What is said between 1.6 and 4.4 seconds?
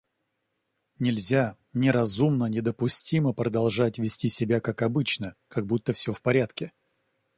неразумно недопустимо продолжать вести